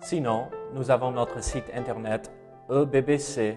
[0.00, 2.32] Sinon, nous avons notre site internet
[2.70, 3.56] ebbc.fr.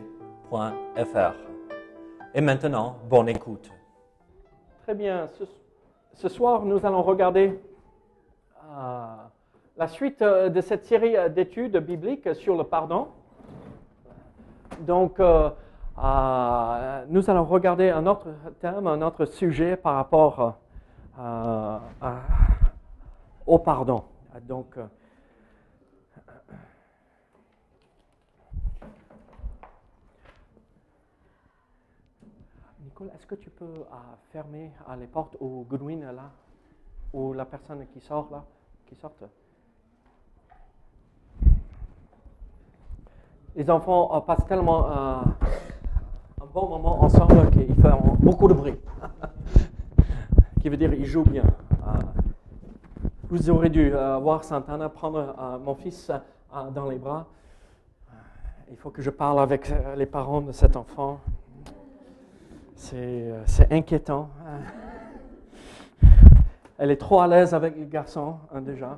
[2.34, 3.72] Et maintenant, bonne écoute.
[4.84, 5.28] Très bien.
[6.14, 7.60] Ce, soir, nous allons regarder
[8.70, 9.06] euh,
[9.78, 13.08] la suite euh, de cette série d'études bibliques sur le pardon.
[14.82, 15.50] Donc, euh,
[17.08, 18.28] nous allons regarder un autre
[18.60, 20.58] thème, un autre sujet par rapport
[23.46, 24.04] au pardon.
[24.48, 24.84] Donc, euh,
[33.10, 33.96] Est-ce que tu peux euh,
[34.32, 36.30] fermer les portes au Goodwin là,
[37.14, 38.44] ou la personne qui sort là,
[38.86, 39.24] qui sorte?
[43.56, 45.22] Les enfants euh, passent tellement euh,
[46.42, 48.80] un bon moment ensemble qu'ils font beaucoup de bruit.
[50.62, 51.46] qui veut dire ils jouent bien.
[53.30, 56.12] Vous aurez dû voir Santana prendre mon fils
[56.76, 57.26] dans les bras.
[58.70, 61.20] Il faut que je parle avec les parents de cet enfant.
[62.82, 64.30] C'est euh, c'est inquiétant.
[66.04, 66.08] Euh,
[66.80, 68.98] Elle est trop à l'aise avec les garçons hein, déjà.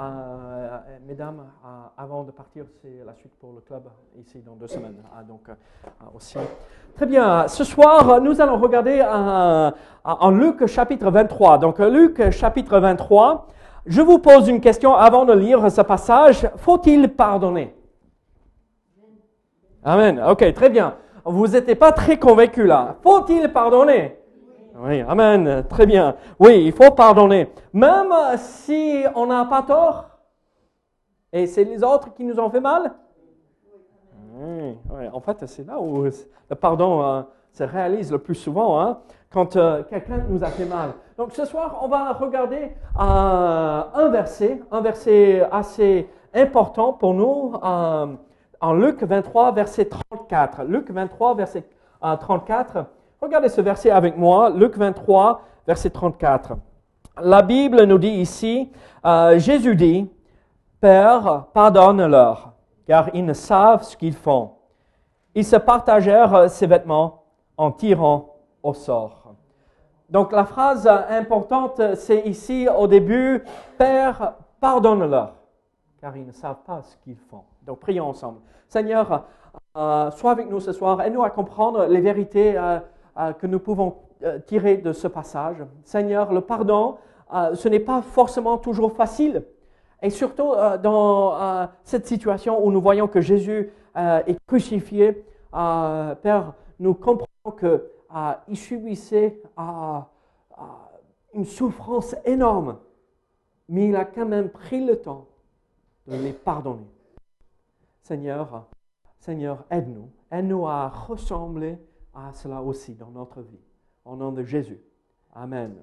[0.00, 1.68] Euh, mesdames, euh,
[1.98, 3.82] avant de partir, c'est la suite pour le club
[4.18, 4.96] ici dans deux semaines.
[5.14, 5.42] Ah, donc
[6.14, 6.38] aussi.
[6.96, 7.46] Très bien.
[7.48, 11.58] Ce soir, nous allons regarder en Luc chapitre 23.
[11.58, 13.46] Donc Luc chapitre 23.
[13.84, 16.48] Je vous pose une question avant de lire ce passage.
[16.56, 17.74] Faut-il pardonner?
[19.84, 20.18] Amen.
[20.26, 20.96] Ok, très bien.
[21.24, 22.96] Vous n'étiez pas très convaincu là.
[23.02, 24.18] Faut-il pardonner?
[24.76, 25.64] Oui, Amen.
[25.68, 26.16] Très bien.
[26.38, 27.50] Oui, il faut pardonner.
[27.72, 30.12] Même si on n'a pas tort
[31.32, 32.92] et c'est les autres qui nous ont fait mal?
[34.34, 35.08] Oui, oui.
[35.12, 38.98] En fait, c'est là où le pardon euh, se réalise le plus souvent, hein,
[39.32, 40.92] quand euh, quelqu'un nous a fait mal.
[41.16, 47.54] Donc ce soir, on va regarder euh, un verset, un verset assez important pour nous,
[48.62, 50.62] en Luc 23, verset 34.
[50.64, 51.64] Luc 23, verset
[52.04, 52.86] euh, 34.
[53.20, 56.54] Regardez ce verset avec moi, Luc 23, verset 34.
[57.20, 58.70] La Bible nous dit ici,
[59.04, 60.08] euh, Jésus dit,
[60.80, 62.52] Père, pardonne-leur,
[62.86, 64.52] car ils ne savent ce qu'ils font.
[65.34, 67.24] Ils se partagèrent ses vêtements
[67.56, 69.34] en tirant au sort.
[70.08, 73.42] Donc la phrase importante, c'est ici au début,
[73.76, 75.34] Père, pardonne-leur,
[76.00, 77.44] car ils ne savent pas ce qu'ils font.
[77.66, 78.40] Donc prions ensemble.
[78.68, 79.24] Seigneur,
[79.76, 82.78] euh, sois avec nous ce soir, aide-nous à comprendre les vérités euh,
[83.18, 83.96] euh, que nous pouvons
[84.46, 85.56] tirer de ce passage.
[85.82, 86.96] Seigneur, le pardon,
[87.54, 89.42] ce n'est pas forcément toujours facile.
[90.00, 97.26] Et surtout dans cette situation où nous voyons que Jésus est crucifié, Père, nous comprenons
[97.58, 99.42] qu'il subissait
[101.34, 102.78] une souffrance énorme,
[103.68, 105.26] mais il a quand même pris le temps
[106.06, 106.86] de les pardonner.
[108.12, 108.66] Seigneur,
[109.20, 111.78] Seigneur, aide-nous, aide-nous à ressembler
[112.12, 113.58] à cela aussi dans notre vie.
[114.04, 114.78] Au nom de Jésus.
[115.34, 115.76] Amen.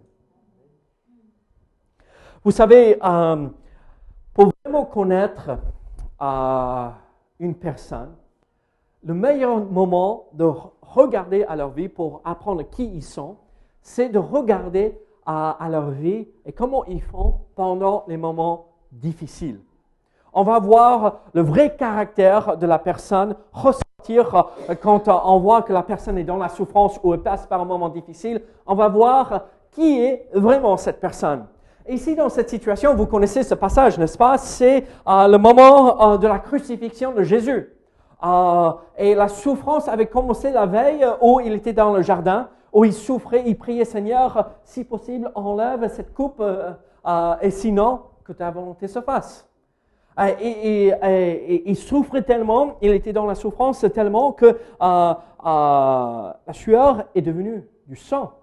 [2.44, 3.50] Vous savez, euh,
[4.31, 5.57] pour vraiment connaître
[6.22, 6.89] euh,
[7.39, 8.16] une personne,
[9.01, 13.38] le meilleur moment de re- regarder à leur vie pour apprendre qui ils sont,
[13.81, 14.95] c'est de regarder
[15.25, 19.62] à leur vie et comment ils font pendant les moments difficiles.
[20.39, 25.63] On va voir le vrai caractère de la personne ressortir euh, quand euh, on voit
[25.63, 28.41] que la personne est dans la souffrance ou elle passe par un moment difficile.
[28.66, 31.45] On va voir qui est vraiment cette personne.
[31.89, 34.38] Ici, dans cette situation, vous connaissez ce passage, n'est-ce pas?
[34.38, 37.75] C'est euh, le moment de la crucifixion de Jésus.
[38.97, 42.94] Et la souffrance avait commencé la veille où il était dans le jardin, où il
[42.94, 46.42] souffrait, il priait Seigneur, si possible, enlève cette coupe,
[47.42, 49.49] et sinon, que ta volonté se fasse.
[50.19, 54.54] Euh, Et, et- et- et souffrait tellement, il était dans la souffrance tellement que euh,
[54.81, 55.13] euh,
[56.48, 58.33] la sueur est devenue du sang,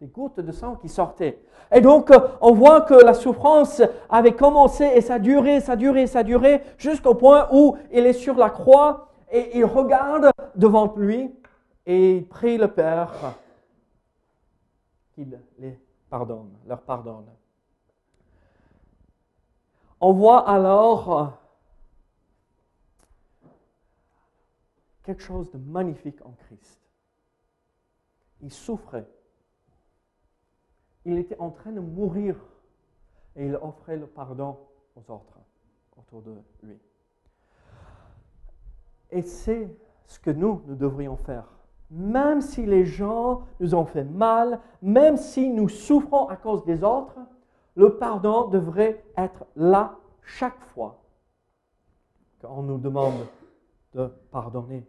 [0.00, 1.38] des gouttes de sang qui sortaient.
[1.72, 6.06] Et donc, euh, on voit que la souffrance avait commencé et ça durait, ça durait,
[6.06, 11.34] ça durait, jusqu'au point où il est sur la croix et il regarde devant lui
[11.84, 13.12] et il prie le Père
[15.14, 15.76] qu'il les
[16.08, 17.26] pardonne, leur pardonne.
[20.00, 21.26] On voit alors euh,
[25.02, 26.80] quelque chose de magnifique en Christ.
[28.42, 29.08] Il souffrait.
[31.04, 32.36] Il était en train de mourir
[33.34, 34.58] et il offrait le pardon
[34.94, 35.38] aux autres
[35.96, 36.78] autour de lui.
[39.10, 39.74] Et c'est
[40.06, 41.44] ce que nous, nous devrions faire.
[41.90, 46.84] Même si les gens nous ont fait mal, même si nous souffrons à cause des
[46.84, 47.18] autres,
[47.78, 50.98] le pardon devrait être là chaque fois
[52.42, 53.26] qu'on nous demande
[53.94, 54.84] de pardonner.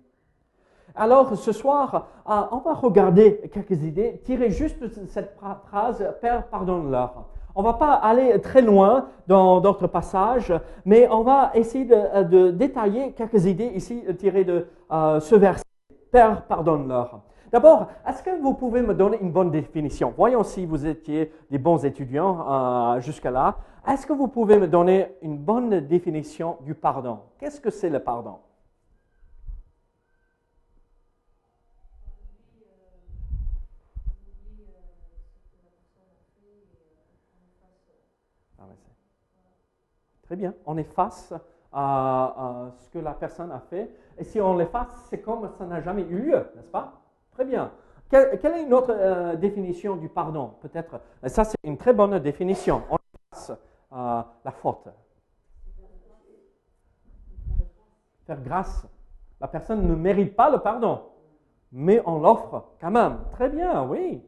[0.96, 5.38] Alors ce soir, euh, on va regarder quelques idées, tirer juste cette
[5.68, 7.28] phrase, Père, pardonne-leur.
[7.54, 10.52] On ne va pas aller très loin dans d'autres passages,
[10.84, 15.64] mais on va essayer de, détailler quelques idées ici tirées de euh, ce verset.
[16.12, 17.22] Père, pardonne-leur.
[17.52, 20.14] D'abord, est-ce que vous pouvez me donner une bonne définition?
[20.16, 23.58] Voyons si vous étiez des bons étudiants euh, jusque-là.
[23.88, 27.20] Est-ce que vous pouvez me donner une bonne définition du pardon?
[27.40, 28.36] Qu'est-ce que c'est le pardon?
[40.30, 40.54] Très bien.
[40.68, 41.34] On efface
[41.74, 43.90] à, ce que la personne a fait.
[44.16, 47.02] Et si on l'efface, c'est comme ça n'a jamais eu lieu, n'est-ce pas?
[47.40, 47.72] Très bien.
[48.10, 50.56] Quelle, est une autre euh, définition du pardon?
[50.62, 51.00] Peut-être.
[51.28, 52.84] Ça, c'est une très bonne définition.
[52.90, 52.98] On
[53.32, 53.52] efface
[53.94, 54.90] euh, la faute.
[58.28, 58.86] Faire grâce.
[59.40, 61.02] La personne ne mérite pas le pardon,
[61.72, 63.20] mais on l'offre quand même.
[63.32, 64.22] Très bien, oui.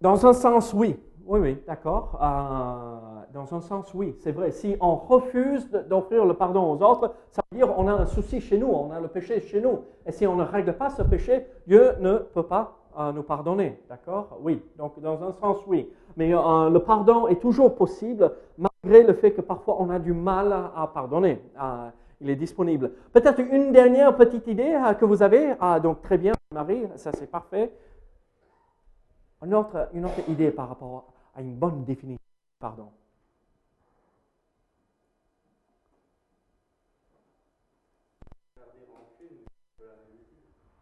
[0.00, 1.00] Dans un sens, oui.
[1.26, 2.18] Oui, oui, d'accord.
[2.22, 4.50] Euh, dans un sens, oui, c'est vrai.
[4.50, 8.42] Si on refuse d'offrir le pardon aux autres, ça veut dire qu'on a un souci
[8.42, 9.84] chez nous, on a le péché chez nous.
[10.04, 13.80] Et si on ne règle pas ce péché, Dieu ne peut pas euh, nous pardonner.
[13.88, 14.38] D'accord?
[14.42, 14.62] Oui.
[14.76, 15.90] Donc, dans un sens, oui.
[16.18, 20.12] Mais euh, le pardon est toujours possible, malgré le fait que parfois on a du
[20.12, 21.40] mal à, pardonner.
[22.20, 22.92] il est disponible.
[23.14, 25.54] Peut-être une dernière petite idée que vous avez.
[25.58, 27.72] Ah, donc, très bien, Marie, ça c'est parfait.
[29.42, 32.24] Une autre, une autre idée par rapport à une bonne définition
[32.58, 32.90] pardon.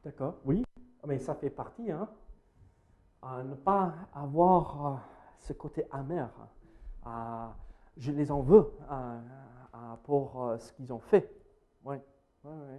[0.04, 0.64] D'accord, oui,
[1.06, 2.08] mais ça fait partie, hein.
[3.44, 4.96] ne pas avoir euh,
[5.38, 6.28] ce côté amer.
[7.06, 7.46] Euh,
[7.96, 9.20] je les en veux euh,
[10.02, 11.32] pour ce qu'ils ont fait.
[11.84, 11.96] Oui,
[12.44, 12.78] oui, oui.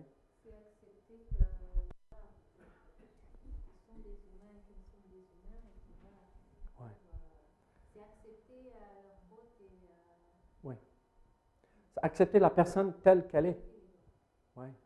[12.04, 13.60] Accepter la personne telle qu'elle est.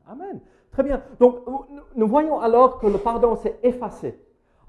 [0.08, 0.40] Amen.
[0.72, 1.02] Très bien.
[1.20, 1.40] Donc,
[1.96, 4.18] nous voyons alors que le pardon s'est effacé.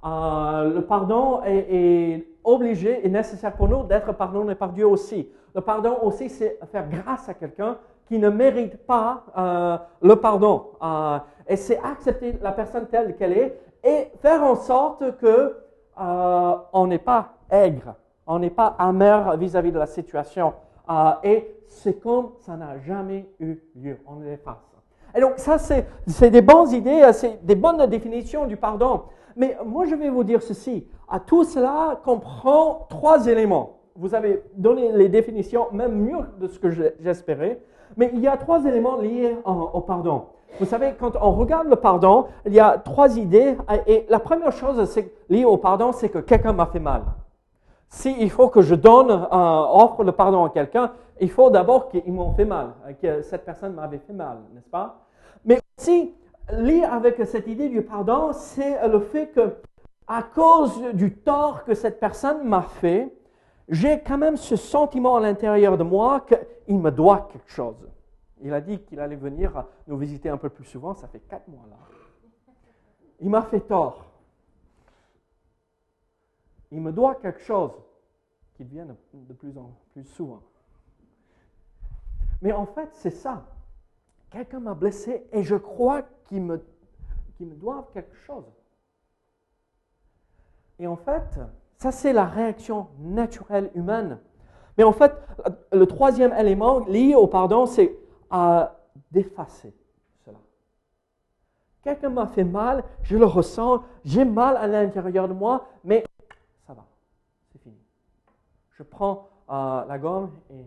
[0.04, 5.28] Euh, le pardon est, obligé et nécessaire pour nous d'être pardonné par Dieu aussi.
[5.54, 10.70] Le pardon aussi, c'est faire grâce à quelqu'un qui ne mérite pas euh, le pardon.
[10.82, 15.56] Euh, et c'est accepter la personne telle qu'elle est et faire en sorte que
[16.00, 17.96] on n'est pas aigre,
[18.28, 20.52] on n'est pas amer vis-à-vis -vis de la situation.
[21.24, 23.98] et c'est comme ça n'a jamais eu lieu.
[24.06, 24.68] On l'efface.
[25.14, 29.02] Et donc, ça, c'est des bonnes idées, euh, c'est des bonnes définitions du pardon.
[29.36, 30.86] Mais moi, je vais vous dire ceci.
[31.08, 33.78] À tout cela comprend trois éléments.
[33.96, 36.70] Vous avez donné les définitions, même mieux de ce que
[37.00, 37.60] j'espérais.
[37.96, 40.26] Mais il y a trois éléments liés au pardon.
[40.60, 43.56] Vous savez, quand on regarde le pardon, il y a trois idées.
[43.86, 44.78] Et la première chose
[45.28, 47.02] liée au pardon, c'est que quelqu'un m'a fait mal.
[47.88, 52.12] S'il faut que je donne, euh, offre le pardon à quelqu'un, il faut d'abord qu'ils
[52.12, 55.06] m'ont fait mal, euh, que cette personne m'avait fait mal, n'est-ce pas?
[55.44, 56.14] Mais aussi,
[56.52, 59.56] lié avec cette idée du pardon, c'est le fait que,
[60.06, 63.12] à cause du tort que cette personne m'a fait,
[63.68, 66.24] j'ai quand même ce sentiment à l'intérieur de moi
[66.66, 67.88] qu'il me doit quelque chose.
[68.40, 71.48] Il a dit qu'il allait venir nous visiter un peu plus souvent, ça fait quatre
[71.48, 71.76] mois là.
[73.20, 74.07] Il m'a fait tort.
[76.70, 77.72] Il me doit quelque chose
[78.54, 80.42] qu'il vienne de plus en plus souvent.
[82.42, 83.46] Mais en fait, c'est ça.
[84.30, 86.62] Quelqu'un m'a blessé et je crois qu'il me,
[87.40, 88.44] me doit quelque chose.
[90.78, 91.40] Et en fait,
[91.76, 94.20] ça c'est la réaction naturelle humaine.
[94.76, 95.12] Mais en fait,
[95.72, 97.98] le troisième élément lié au pardon, c'est
[98.30, 98.76] à
[99.10, 99.74] d'effacer
[100.24, 100.38] cela.
[101.82, 106.04] Quelqu'un m'a fait mal, je le ressens, j'ai mal à l'intérieur de moi, mais
[106.66, 106.84] ça va,
[107.50, 107.76] c'est fini.
[108.78, 110.64] Je prends euh, la gomme et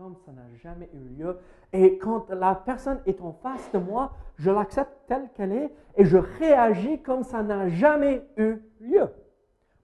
[0.00, 1.38] comme ça n'a jamais eu lieu.
[1.72, 6.04] Et quand la personne est en face de moi, je l'accepte telle qu'elle est et
[6.04, 9.08] je réagis comme ça n'a jamais eu lieu.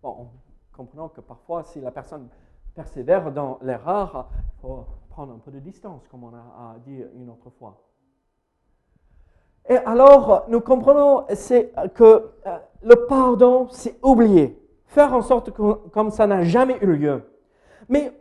[0.02, 0.28] Bon,
[0.74, 2.28] comprenons que parfois, si la personne
[2.74, 7.28] persévère dans l'erreur, il faut prendre un peu de distance, comme on a, dit une
[7.28, 7.82] autre fois.
[9.68, 14.65] Et alors, nous comprenons c'est que euh, le pardon, c'est oublier.
[14.86, 17.22] Faire en sorte que comme ça n'a jamais eu lieu.
[17.88, 18.12] Mais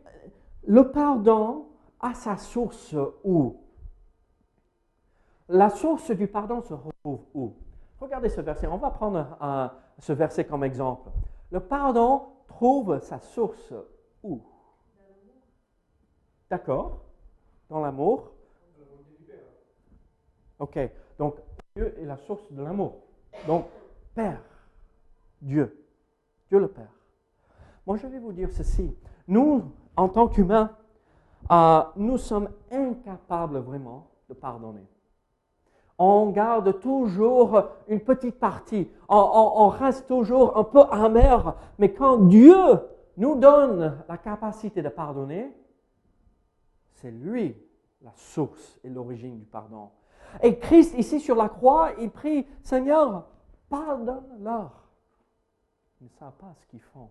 [0.68, 1.68] le pardon
[2.00, 3.62] a sa source où?
[5.48, 7.54] La source du pardon se retrouve où?
[8.00, 8.68] Regardez ce verset.
[8.68, 9.26] On va prendre
[10.00, 11.10] ce verset comme exemple.
[11.52, 13.74] Le pardon trouve sa source
[14.24, 14.42] où?
[16.50, 17.02] D'accord
[17.70, 18.32] Dans l'amour
[20.60, 20.80] Ok.
[21.18, 21.36] Donc,
[21.76, 22.96] Dieu est la source de l'amour.
[23.48, 23.68] Donc,
[24.14, 24.42] Père,
[25.42, 25.85] Dieu,
[26.50, 26.94] Dieu le Père.
[27.86, 28.96] Moi, je vais vous dire ceci.
[29.28, 29.64] Nous,
[29.96, 30.72] en tant qu'humains,
[31.52, 34.88] euh, nous sommes incapables vraiment de pardonner.
[35.98, 38.90] On garde toujours une petite partie.
[39.08, 41.56] On, reste toujours un peu amer.
[41.80, 42.58] Mais quand Dieu
[43.18, 45.56] nous donne la capacité de pardonner,
[46.96, 47.56] c'est lui
[48.02, 49.90] la source et l'origine du pardon.
[50.44, 53.26] Et Christ, ici sur la croix, il prie, Seigneur,
[53.70, 54.85] pardonne-leur.
[56.02, 57.10] Ils ne savent pas ce qu'ils font.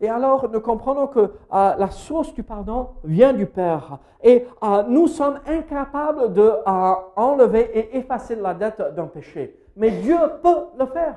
[0.00, 3.98] Et alors, nous comprenons que euh, la source du pardon vient du Père.
[4.22, 9.56] Et euh, nous sommes incapables d'enlever euh, et effacer la dette d'un péché.
[9.76, 11.16] Mais Dieu peut le faire.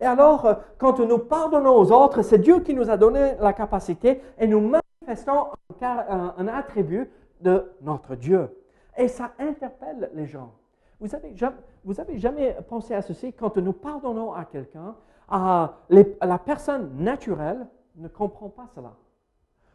[0.00, 4.20] Et alors, quand nous pardonnons aux autres, c'est Dieu qui nous a donné la capacité
[4.38, 5.46] et nous manifestons
[5.80, 7.08] un, attribut
[7.40, 8.48] de notre Dieu.
[8.96, 10.52] Et ça interpelle les gens.
[11.00, 11.34] Vous avez,
[11.84, 13.32] vous avez jamais pensé à ceci?
[13.32, 14.94] Quand nous pardonnons à quelqu'un,
[15.28, 17.66] à la personne naturelle
[17.96, 18.94] ne comprend pas cela.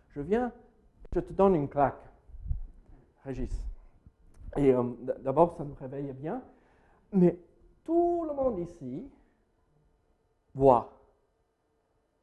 [0.09, 0.51] Je viens,
[1.13, 2.01] je te donne une claque,
[3.23, 3.65] Régis.
[4.57, 4.83] Et euh,
[5.19, 6.41] d'abord, ça me réveille bien,
[7.11, 7.37] mais
[7.83, 9.09] tout le monde ici
[10.53, 10.91] voit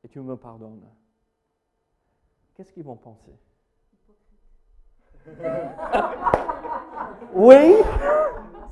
[0.02, 0.85] et tu me pardonnes.
[2.54, 3.33] Qu'est-ce qu'ils vont penser?
[7.35, 7.75] Oui,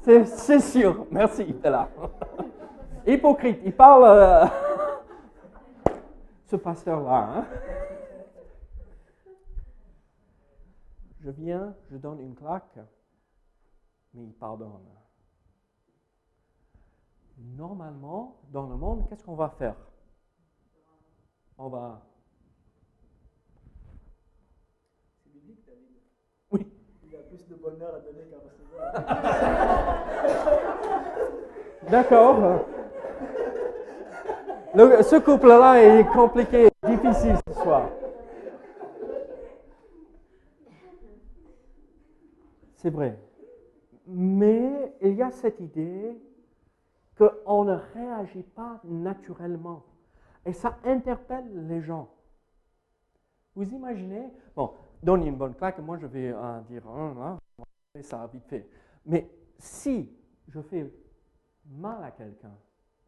[0.02, 1.06] c'est sûr.
[1.10, 1.88] Merci, là.
[3.06, 4.04] Hypocrite, il parle.
[4.04, 4.46] Euh,
[6.46, 7.28] ce pasteur-là.
[7.36, 7.46] Hein.
[11.20, 12.78] Je viens, je donne une claque,
[14.12, 14.86] mais il pardonne.
[17.38, 19.74] Normalement, dans le monde, qu'est-ce qu'on va faire?
[21.58, 22.02] On va.
[25.24, 25.96] C'est biblique, David.
[26.50, 26.66] Oui.
[27.04, 28.92] Il a plus de bonheur à donner qu'à recevoir.
[31.90, 32.66] D'accord
[34.74, 37.88] ce couple-là est compliqué, difficile ce soir.
[42.76, 43.18] C'est vrai.
[44.06, 46.20] Mais il y a cette idée
[47.16, 49.84] qu'on ne réagit pas naturellement.
[50.44, 52.10] Et ça interpelle les gens.
[53.54, 57.64] Vous imaginez, bon, donne une bonne claque, moi je vais euh, dire, hein, hein,
[58.02, 58.68] ça vite fait.
[59.06, 60.12] Mais si
[60.48, 60.92] je fais
[61.70, 62.52] mal à quelqu'un,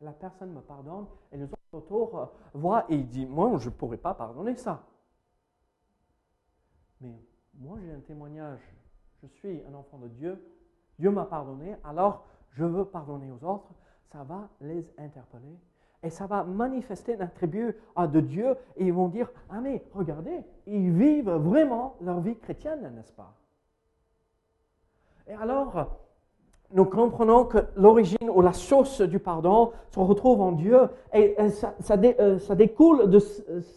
[0.00, 3.74] la personne me pardonne et les autres autour euh, voient et disent Moi, je ne
[3.74, 4.84] pourrais pas pardonner ça.
[7.00, 7.14] Mais
[7.54, 8.60] moi, j'ai un témoignage.
[9.22, 10.42] Je suis un enfant de Dieu.
[10.98, 13.68] Dieu m'a pardonné, alors je veux pardonner aux autres.
[14.12, 15.58] Ça va les interpeller
[16.02, 20.44] et ça va manifester un attribut de Dieu et ils vont dire Ah, mais regardez,
[20.66, 23.34] ils vivent vraiment leur vie chrétienne, n'est-ce pas?
[25.26, 25.98] Et alors,
[26.72, 31.48] nous comprenons que l'origine ou la source du pardon se retrouve en Dieu et euh,
[31.48, 31.96] ça,
[32.54, 33.18] découle de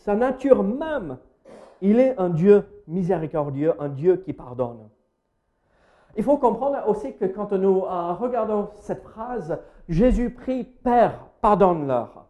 [0.03, 1.17] sa nature même.
[1.81, 4.89] Il est un Dieu miséricordieux, un Dieu qui pardonne.
[6.17, 12.25] Il faut comprendre aussi que quand nous euh, regardons cette phrase, Jésus prie Père, pardonne-leur.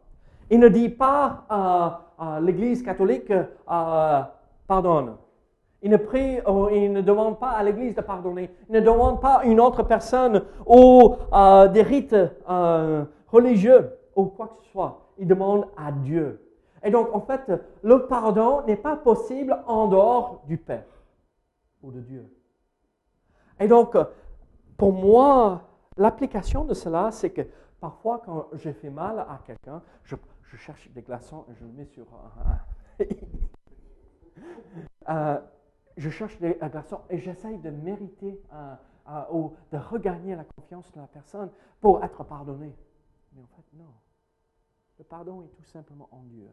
[0.51, 4.21] Il ne dit pas à l'Église catholique, euh,
[4.67, 5.15] pardonne.
[5.81, 6.39] Il ne prie,
[6.71, 8.49] il ne demande pas à l'Église de pardonner.
[8.67, 12.15] Il ne demande pas à une autre personne ou euh, des rites
[12.49, 15.13] euh, religieux ou quoi que ce soit.
[15.17, 16.45] Il demande à Dieu.
[16.83, 20.85] Et donc, en fait, le pardon n'est pas possible en dehors du Père
[21.81, 22.25] ou de Dieu.
[23.59, 23.95] Et donc,
[24.77, 25.61] pour moi,
[25.97, 27.41] l'application de cela, c'est que
[27.79, 30.15] parfois, quand j'ai fait mal à quelqu'un, je,
[30.57, 32.05] cherche des glaçons et je le mets sur.
[35.09, 35.39] euh,
[35.99, 38.41] je cherche des garçons et j'essaye de mériter
[39.31, 41.51] ou de regagner la confiance de la personne
[41.81, 42.73] pour être pardonné.
[43.33, 43.93] Mais en fait, non.
[44.97, 46.49] Le pardon est tout simplement en Dieu.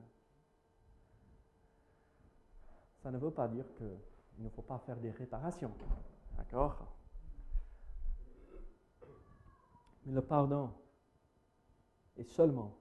[3.03, 5.73] Ça ne veut pas dire qu'il ne faut pas faire des réparations.
[6.37, 6.87] D'accord?
[10.05, 10.73] Mais le pardon
[12.17, 12.77] est seulement,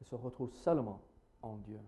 [0.00, 1.02] il se retrouve seulement
[1.42, 1.80] en Dieu.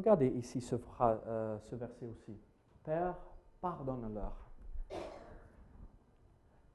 [0.00, 0.66] Regardez ici
[1.02, 2.34] euh, ce verset aussi.
[2.82, 3.18] Père,
[3.60, 4.34] pardonne-leur.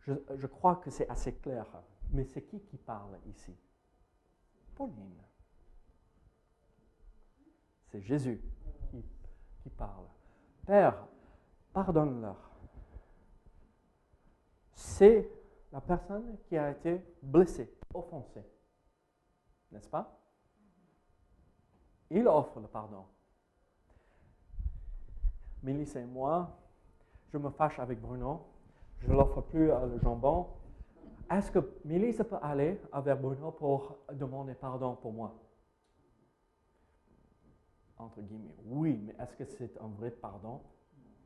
[0.02, 1.66] Je, crois que c'est assez clair,
[2.12, 3.58] mais c'est qui qui parle ici?
[4.76, 5.24] Pauline.
[7.88, 8.40] C'est Jésus
[8.92, 10.06] qui parle.
[10.68, 11.08] Père,
[11.74, 12.52] pardonne-leur.
[14.72, 15.28] C'est
[15.72, 18.46] la personne qui a été blessée, offensée.
[19.72, 20.16] N'est-ce pas?
[22.12, 23.08] Il offre le pardon.
[25.66, 26.56] Mélissa et moi,
[27.34, 28.42] je me fâche avec Bruno.
[29.00, 30.46] Je ne l'offre plus euh, le jambon.
[31.30, 35.34] Est-ce que Mélissa peut aller vers Bruno pour demander pardon pour moi?
[37.98, 40.62] Entre guillemets, oui, mais est-ce que c'est un vrai pardon?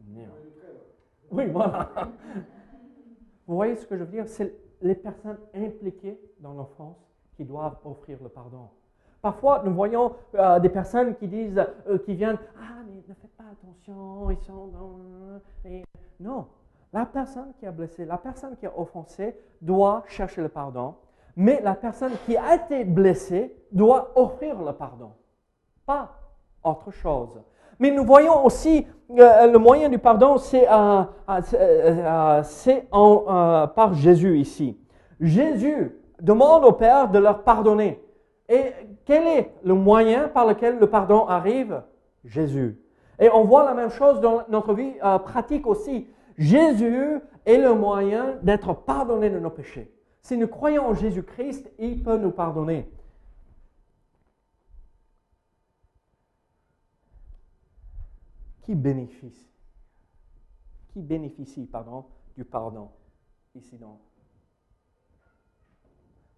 [0.07, 0.21] Non.
[1.31, 1.89] Oui, voilà.
[3.47, 4.27] Vous voyez ce que je veux dire?
[4.29, 6.97] C'est les personnes impliquées dans l'offense
[7.35, 8.69] qui doivent offrir le pardon.
[9.21, 13.35] Parfois, nous voyons euh, des personnes qui disent, euh, qui viennent, ah, mais ne faites
[13.37, 14.99] pas attention, ils sont dans...
[16.21, 16.47] Non,
[16.93, 20.95] la personne qui a blessé, la personne qui a offensé doit chercher le pardon,
[21.35, 25.11] mais la personne qui a été blessée doit offrir le pardon,
[25.85, 26.11] pas
[26.63, 27.41] autre chose.
[27.77, 31.09] Mais nous voyons aussi euh, le moyen du pardon, c'est par
[33.93, 34.77] Jésus ici.
[35.19, 38.01] Jésus demande au Père de leur pardonner.
[38.49, 38.73] Et
[39.09, 41.81] quel est le moyen par lequel le pardon arrive?
[42.23, 42.79] Jésus.
[43.17, 46.07] Et on voit la même chose dans notre vie euh, pratique aussi.
[46.37, 49.91] Jésus est le moyen d'être pardonné de nos péchés.
[50.21, 52.87] Si nous croyons en Jésus-Christ, il peut nous pardonner.
[58.61, 59.49] Qui bénéficie?
[60.89, 61.67] Qui bénéficie,
[62.37, 62.91] du pardon
[63.55, 63.99] ici dans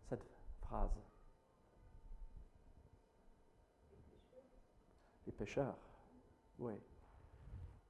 [0.08, 0.24] cette
[0.62, 0.90] phrase
[5.25, 5.31] Les
[6.60, 6.74] oui.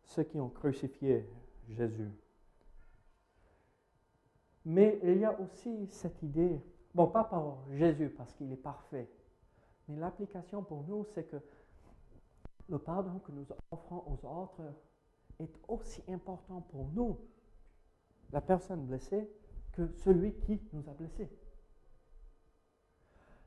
[0.03, 1.27] Ceux qui ont crucifié
[1.69, 2.11] Jésus.
[4.65, 6.61] Mais il y a aussi cette idée,
[6.93, 9.09] bon, pas par Jésus parce qu'il est parfait,
[9.87, 11.37] mais l'application pour nous, c'est que
[12.69, 14.61] le pardon que nous offrons aux autres
[15.39, 17.17] est aussi important pour nous,
[18.31, 19.29] la personne blessée,
[19.73, 21.29] que celui qui nous a blessés.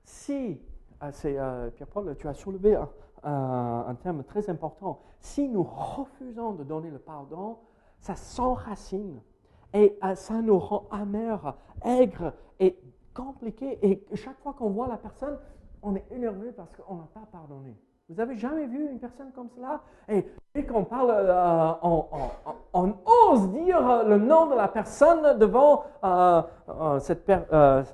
[0.04, 0.60] Si,
[1.02, 2.78] euh, Pierre-Paul, tu as soulevé
[3.22, 7.58] un, terme très important, si nous refusons de donner le pardon,
[7.98, 9.20] ça s'enracine
[9.72, 11.54] et euh, ça nous rend amers,
[11.84, 12.78] aigres et
[13.14, 13.78] compliqués.
[13.82, 15.38] Et chaque fois qu'on voit la personne,
[15.82, 17.74] on est énervé parce qu'on n'a pas pardonné.
[18.10, 19.80] Vous avez jamais vu une personne comme cela?
[20.08, 21.72] Et dès qu'on parle, euh,
[22.74, 22.94] on,
[23.30, 25.84] ose dire le nom de la personne devant
[27.00, 27.84] cette per- la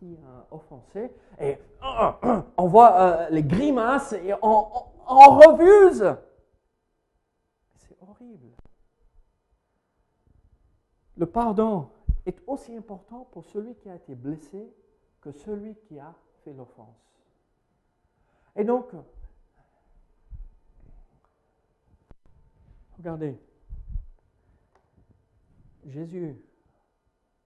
[0.00, 1.10] partie euh, offensée,
[1.40, 1.58] et
[2.56, 4.64] on voit euh, les grimaces et on
[5.06, 6.16] refuse.
[7.76, 8.48] C'est horrible.
[11.16, 11.90] Le pardon
[12.26, 14.72] est aussi important pour celui qui a été blessé
[15.20, 16.96] que celui qui a fait l'offense.
[18.56, 18.90] Et donc,
[22.96, 23.38] regardez,
[25.86, 26.36] Jésus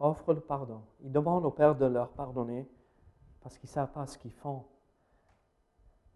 [0.05, 0.83] offre le pardon.
[1.03, 2.69] Il demande au Père de leur pardonner
[3.41, 4.65] parce qu'ils ne savent pas ce qu'ils font.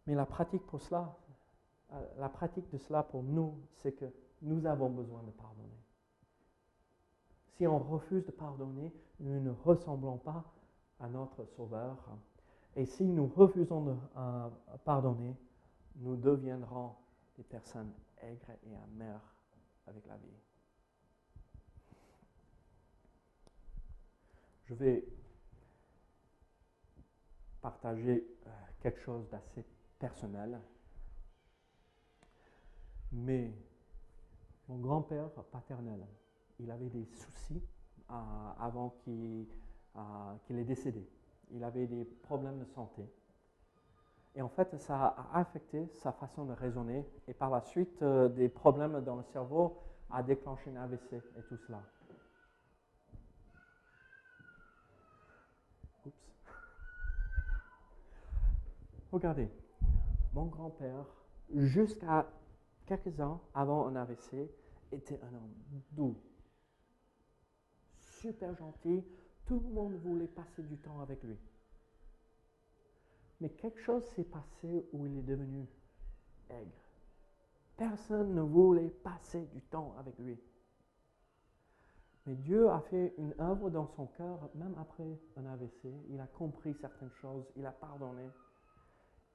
[0.06, 1.16] Mais la pratique pour cela,
[1.92, 4.04] euh, la pratique de cela pour nous, c'est que
[4.42, 5.82] nous avons besoin de pardonner.
[7.56, 10.44] Si on refuse de pardonner, nous ne ressemblons pas
[11.00, 11.96] à notre Sauveur.
[12.76, 14.48] Et si nous refusons de euh,
[14.84, 15.34] pardonner,
[15.96, 16.92] nous deviendrons
[17.36, 19.34] des personnes aigres et amères
[19.86, 20.47] avec la vie.
[24.68, 25.04] Je vais
[27.62, 28.50] partager euh,
[28.80, 29.64] quelque chose d'assez
[29.98, 30.60] personnel.
[33.12, 33.50] Mais
[34.68, 36.06] mon grand-père paternel,
[36.60, 37.62] il avait des soucis
[38.10, 38.14] euh,
[38.60, 39.46] avant qu'il
[39.96, 41.08] euh, qu'il est décédé.
[41.50, 43.02] Il avait des problèmes de santé.
[44.34, 47.04] Et en fait, ça a affecté sa façon de raisonner.
[47.26, 49.78] Et par la suite, euh, des problèmes dans le cerveau
[50.10, 51.82] a déclenché une AVC et tout cela.
[59.10, 59.48] Regardez,
[60.34, 61.06] mon grand-père,
[61.54, 62.26] jusqu'à
[62.86, 64.50] quelques ans avant un AVC,
[64.92, 65.54] était un homme
[65.92, 66.16] doux,
[68.20, 69.04] super gentil.
[69.46, 71.38] Tout le monde voulait passer du temps avec lui.
[73.40, 75.66] Mais quelque chose s'est passé où il est devenu
[76.50, 76.70] aigre.
[77.76, 80.38] Personne ne voulait passer du temps avec lui.
[82.26, 85.88] Mais Dieu a fait une œuvre dans son cœur, même après un AVC.
[86.10, 88.28] Il a compris certaines choses, il a pardonné.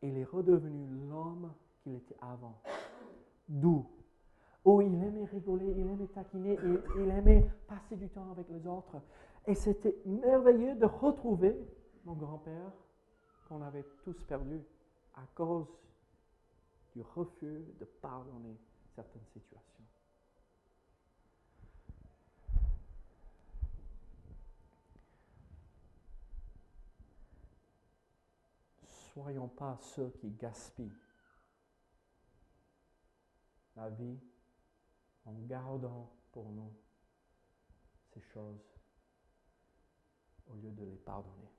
[0.04, 2.62] Il est redevenu l'homme qu'il était avant.
[3.48, 3.86] Doux.
[4.66, 6.58] Oh, il aimait rigoler, il aimait taquiner,
[6.98, 9.02] il, aimait passer du temps avec les autres.
[9.48, 11.58] Et c'était merveilleux de retrouver
[12.04, 12.72] mon grand-père
[13.48, 14.62] qu'on avait tous perdu
[15.16, 15.68] à cause
[16.94, 18.58] du refus de pardonner
[18.96, 19.84] certaines situations.
[29.14, 30.92] Soyons pas ceux qui gaspillent
[33.76, 34.20] la vie
[35.26, 36.74] en gardant pour nous
[38.12, 38.74] ces choses
[40.48, 41.52] au lieu de les pardonner.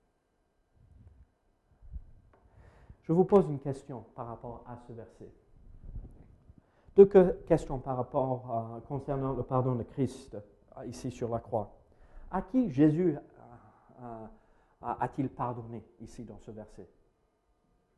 [3.03, 5.33] Je vous pose une question par rapport à ce verset.
[6.97, 7.07] Deux
[7.47, 10.37] questions par rapport à, concernant le pardon de Christ
[10.77, 11.73] euh, ici sur la croix.
[12.33, 13.17] À qui Jésus
[14.01, 14.27] euh,
[14.81, 16.89] a-t-il pardonné ici dans ce verset?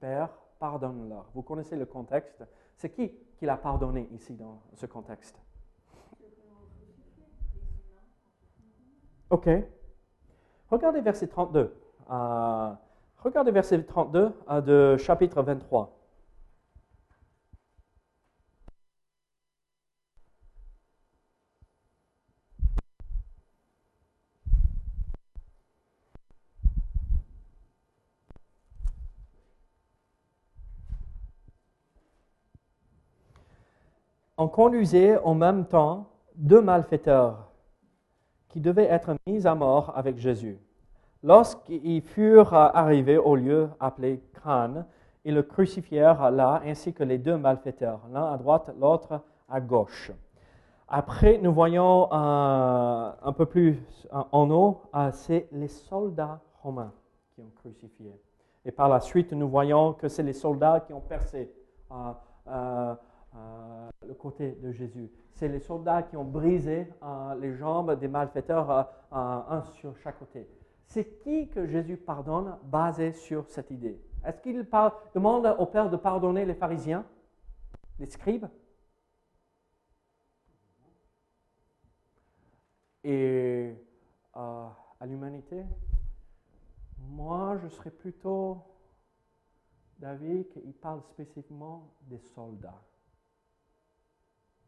[0.01, 1.27] Père, pardonne-leur.
[1.35, 2.45] Vous connaissez le contexte.
[2.77, 5.39] C'est qui qui l'a pardonné ici dans ce contexte?
[9.31, 9.49] OK.
[10.71, 11.75] Regardez verset 32.
[12.11, 12.73] Euh,
[13.19, 15.96] regardez verset 32 euh, de chapitre 23.
[34.47, 36.07] On conduisait en même temps
[36.37, 37.51] deux malfaiteurs
[38.49, 40.61] qui devaient être mis à mort avec Jésus.
[41.25, 44.87] Lorsqu'ils furent arrivés au lieu appelé Crâne,
[45.25, 50.13] ils le crucifièrent là, ainsi que les deux malfaiteurs, l'un à droite, l'autre à gauche.
[50.87, 56.93] Après, nous voyons euh, un peu plus en haut, euh, c'est les soldats romains
[57.35, 58.13] qui ont crucifié.
[58.65, 61.51] Et par la suite, nous voyons que c'est les soldats qui ont percé
[63.37, 65.11] euh, le côté de Jésus.
[65.35, 66.89] C'est les soldats qui ont brisé
[67.39, 70.49] les jambes des malfaiteurs, un sur chaque côté.
[70.87, 74.01] C'est qui que Jésus pardonne basé sur cette idée?
[74.25, 74.67] Est-ce qu'il
[75.15, 77.05] demande au Père de pardonner les pharisiens,
[77.99, 78.47] les scribes?
[83.05, 83.75] Et
[84.37, 84.69] euh,
[84.99, 85.65] à l'humanité?
[86.99, 88.63] Moi, je serais plutôt
[89.99, 92.83] David qui parle spécifiquement des soldats.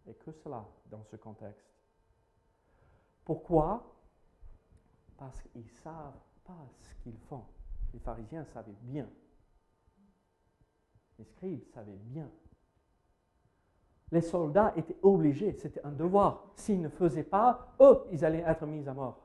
[0.08, 1.68] Et que cela dans ce contexte.
[3.24, 3.94] Pourquoi?
[5.18, 7.44] Parce qu'ils ne savent pas ce qu'ils font.
[7.92, 9.06] Les pharisiens savaient bien.
[11.18, 12.30] Les scribes savaient bien.
[14.10, 16.46] Les soldats étaient obligés, c'était un devoir.
[16.54, 19.20] S'ils ne faisaient pas, eux, ils allaient être mis à mort.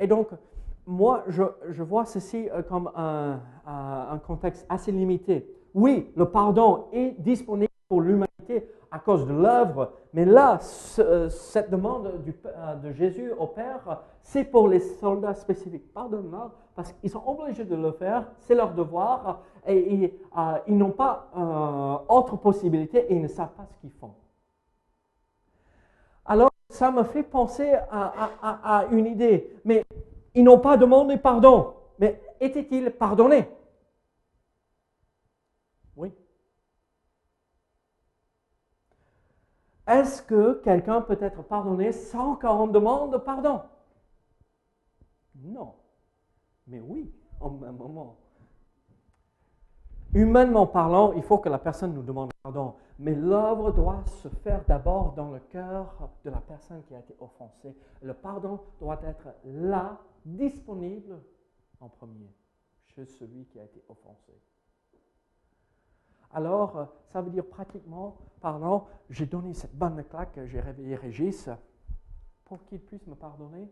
[0.00, 0.30] Et donc,
[0.84, 5.48] moi, je, vois ceci euh, comme un, un contexte assez limité.
[5.74, 9.92] Oui, le pardon est disponible pour l'humanité à cause de l'œuvre.
[10.12, 10.60] Mais là,
[10.98, 12.06] euh, cette demande
[12.46, 15.92] euh, de Jésus au Père, c'est pour les soldats spécifiques.
[15.94, 20.90] Pardonne-leur, parce qu'ils sont obligés de le faire, c'est leur devoir, et, euh, ils n'ont
[20.90, 21.28] pas
[22.08, 24.12] autre possibilité et ils ne savent pas ce qu'ils font.
[26.24, 29.56] Alors, ça me fait penser à une idée.
[29.64, 29.84] Mais
[30.34, 31.74] ils n'ont pas demandé pardon.
[31.98, 33.48] Mais étaient-ils pardonnés?
[39.86, 43.62] Est-ce que quelqu'un peut être pardonné sans qu'on demande pardon?
[45.34, 45.74] Non.
[46.66, 48.16] Mais oui, en même moment.
[50.14, 52.74] Humainement parlant, il faut que la personne nous demande pardon.
[52.98, 57.16] Mais l'œuvre doit se faire d'abord dans le cœur de la personne qui a été
[57.18, 57.74] offensée.
[58.02, 61.18] Le pardon doit être là, disponible
[61.80, 62.30] en premier,
[62.86, 64.32] chez celui qui a été offensé
[66.32, 71.48] alors euh, ça veut dire pratiquement parlant, j'ai donné cette bonne claque, j'ai réveillé Régis
[72.44, 73.70] pour qu'il puisse me pardonner.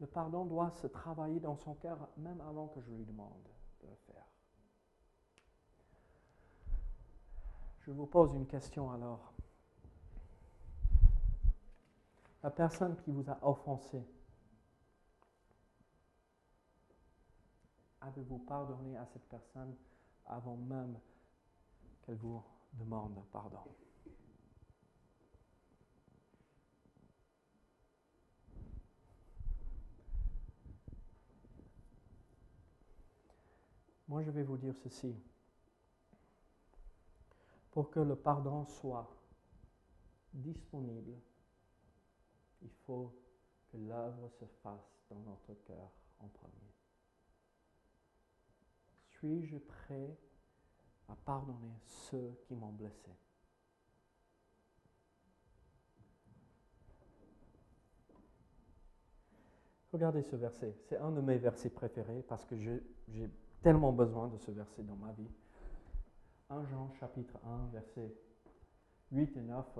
[0.00, 3.48] Le pardon doit se travailler dans son cœur même avant que je lui demande
[3.80, 4.24] de le faire.
[7.80, 9.32] Je vous pose une question alors.
[12.42, 14.04] La personne qui vous a offensé,
[18.00, 19.76] avez-vous pardonné à cette personne
[20.26, 20.98] avant même
[22.02, 22.42] qu'elle vous
[22.74, 23.64] demande pardon.
[34.08, 35.16] Moi, je vais vous dire ceci.
[37.70, 39.08] Pour que le pardon soit
[40.34, 41.14] disponible,
[42.60, 43.14] il faut
[43.70, 46.74] que l'œuvre se fasse dans notre cœur en premier.
[49.08, 50.18] Suis-je prêt
[51.12, 53.10] à pardonner ceux qui m'ont blessé.
[59.92, 60.74] Regardez ce verset.
[60.88, 64.96] C'est un de mes versets préférés parce que j'ai tellement besoin de ce verset dans
[64.96, 65.28] ma vie.
[66.48, 68.14] 1 Jean chapitre 1, verset
[69.10, 69.78] 8 et 9.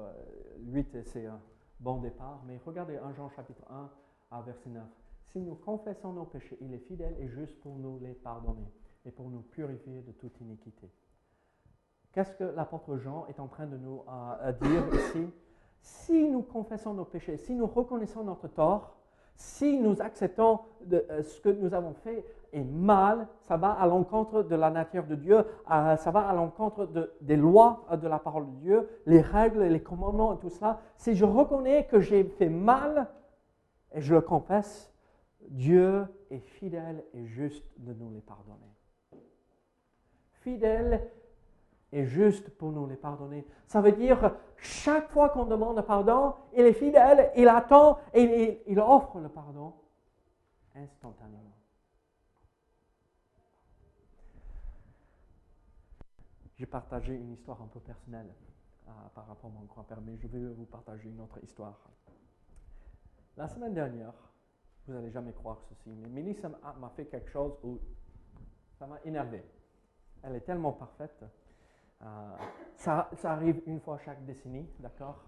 [0.59, 1.41] 8, c'est un
[1.81, 3.91] bon départ, mais regardez 1 Jean chapitre 1
[4.31, 4.87] à verset 9.
[5.29, 8.71] Si nous confessons nos péchés, il est fidèle et juste pour nous les pardonner
[9.07, 10.91] et pour nous purifier de toute iniquité.
[12.13, 15.31] Qu'est-ce que l'apôtre Jean est en train de nous euh, dire ici?
[15.81, 18.95] Si nous confessons nos péchés, si nous reconnaissons notre tort,
[19.35, 20.61] si nous acceptons
[20.93, 25.07] euh, ce que nous avons fait est mal, ça va à l'encontre de la nature
[25.07, 26.87] de Dieu, ça va à l'encontre
[27.23, 30.81] des lois de la parole de Dieu, les règles, les commandements et tout cela.
[30.97, 33.09] Si je reconnais que j'ai fait mal
[33.93, 34.93] et je le confesse,
[35.49, 38.77] Dieu est fidèle et juste de nous les pardonner.
[40.43, 41.09] Fidèle
[41.93, 43.47] et juste pour nous les pardonner.
[43.67, 48.81] Ça veut dire, chaque fois qu'on demande pardon, il est fidèle, il attend et il,
[48.81, 49.75] offre le pardon
[50.75, 51.39] instantanément.
[56.57, 58.33] J'ai partagé une histoire un peu personnelle
[58.89, 61.79] euh, par rapport à mon grand-père, mais je vais vous partager une autre histoire.
[63.37, 64.13] La semaine dernière,
[64.87, 67.79] vous n'allez jamais croire ceci, mais Mélissa m'a fait quelque chose où
[68.79, 69.45] ça m'a énervé.
[70.23, 71.25] Elle est tellement parfaite
[72.05, 72.37] euh,
[72.77, 75.23] ça, arrive une fois chaque décennie, d'accord?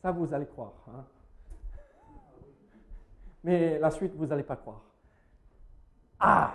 [0.00, 0.72] Ça, vous allez croire.
[0.88, 1.04] Hein?
[3.44, 4.82] Mais la suite, vous n'allez pas croire.
[6.18, 6.54] Ah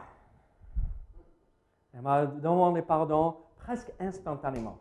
[1.94, 4.80] Elle m'a demandé pardon presque instantanément.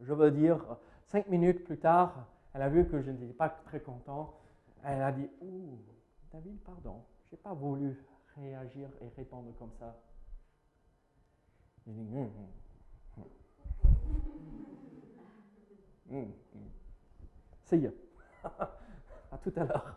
[0.00, 0.58] Je veux dire,
[1.06, 4.34] cinq minutes plus tard, elle a vu que je n'étais pas très content.
[4.82, 5.78] Elle a dit Ouh,
[6.32, 8.02] David, pardon, je n'ai pas voulu
[8.36, 9.94] réagir et répondre comme ça.
[11.88, 11.92] Y
[19.32, 19.96] à tout à l'heure.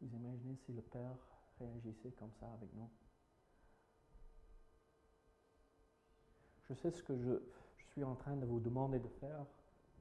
[0.00, 1.16] Vous imaginez si le Père
[1.60, 2.88] réagissait comme ça avec nous?
[6.68, 7.32] Je sais ce que je,
[7.76, 9.44] je suis en train de vous demander de faire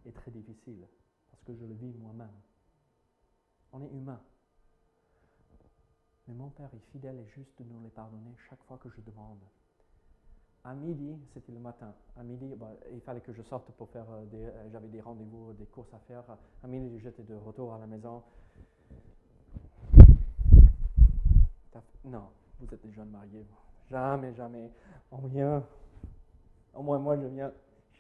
[0.06, 0.88] est très difficile
[1.32, 2.32] parce que je le vis moi-même.
[3.74, 4.22] On est humain.
[6.28, 9.02] Mais mon Père est fidèle et juste de nous les pardonner chaque fois que je
[9.02, 9.40] demande.
[10.64, 11.94] À midi, c'était le matin.
[12.18, 14.44] À midi, bah, il fallait que je sorte pour faire euh, des.
[14.44, 16.24] Euh, j'avais des rendez-vous, des courses à faire.
[16.62, 18.22] À midi, j'étais de retour à la maison.
[22.04, 23.46] Non, vous êtes des jeunes mariés.
[23.90, 24.72] Jamais, jamais.
[25.12, 25.64] On vient.
[26.74, 27.52] Au moins, moi, je viens.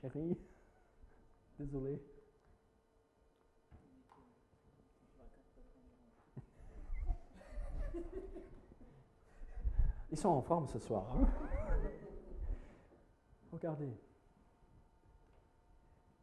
[0.01, 0.37] Chérie,
[1.59, 2.01] désolé.
[10.11, 11.05] Ils sont en forme ce soir.
[11.15, 11.27] Hein.
[13.51, 13.93] Regardez.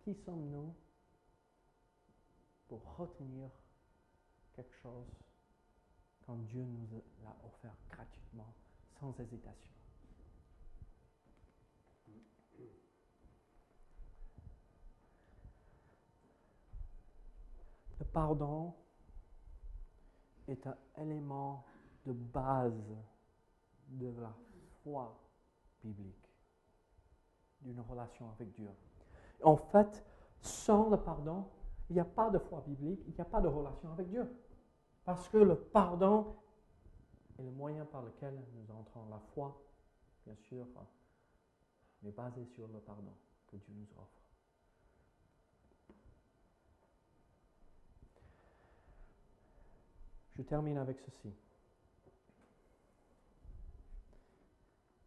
[0.00, 0.74] Qui sommes-nous
[2.68, 3.50] pour retenir
[4.54, 5.06] quelque chose
[6.26, 8.54] quand Dieu nous l'a offert gratuitement,
[9.00, 9.72] sans hésitation?
[17.98, 18.74] Le pardon
[20.48, 21.64] est un élément
[22.06, 22.94] de base
[23.88, 24.32] de la
[24.82, 25.18] foi
[25.82, 26.30] biblique,
[27.60, 28.70] d'une relation avec Dieu.
[29.42, 30.04] En fait,
[30.40, 31.46] sans le pardon,
[31.88, 34.26] il n'y a pas de foi biblique, il n'y a pas de relation avec Dieu.
[35.04, 36.36] Parce que le pardon
[37.38, 39.06] est le moyen par lequel nous entrons.
[39.10, 39.60] La foi,
[40.24, 40.66] bien sûr,
[42.04, 43.12] est basée sur le pardon
[43.46, 44.23] que Dieu nous offre.
[50.36, 51.32] Je termine avec ceci.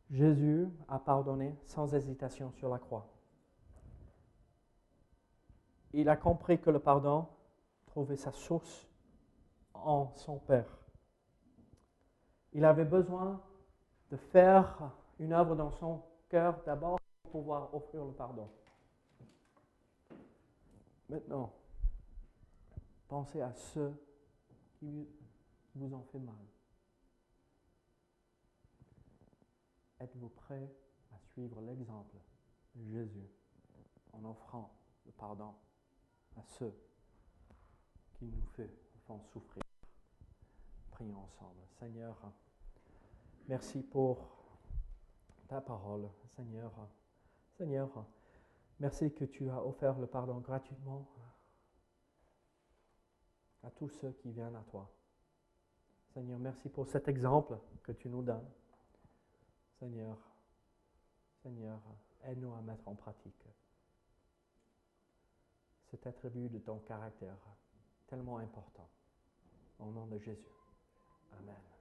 [0.10, 3.08] Jésus a pardonné sans hésitation sur la croix.
[5.94, 7.28] Il a compris que le pardon
[7.88, 8.88] trouvait sa source
[9.74, 10.78] en son Père.
[12.54, 13.42] Il avait besoin
[14.12, 18.50] de faire une œuvre dans son cœur d'abord pour pouvoir offrir le pardon.
[21.10, 21.52] Maintenant,
[23.08, 23.94] pensez à ceux
[24.80, 25.08] qui
[25.76, 26.36] vous ont fait mal.
[30.00, 30.72] Êtes-vous prêt
[31.12, 32.16] à suivre l'exemple
[32.76, 33.30] de Jésus
[34.14, 34.72] en offrant
[35.06, 35.54] le pardon
[36.38, 36.74] à ceux
[38.14, 38.44] qui nous
[39.06, 39.64] font souffrir?
[40.92, 41.62] Prions ensemble.
[41.80, 42.16] Seigneur,
[43.48, 44.30] merci pour
[45.48, 46.10] ta parole.
[46.36, 46.72] Seigneur,
[47.58, 48.06] Seigneur,
[48.80, 51.08] merci que tu as offert le pardon gratuitement
[53.68, 54.90] à tous ceux qui viennent à toi.
[56.14, 58.50] Seigneur, merci pour cet exemple que tu nous donnes.
[59.78, 60.18] Seigneur,
[61.44, 61.80] Seigneur,
[62.24, 63.46] aide-nous à mettre en pratique
[65.92, 67.38] cet attribut de ton caractère
[68.08, 68.90] tellement important.
[69.80, 70.52] Au nom de Jésus.
[71.40, 71.77] Amen.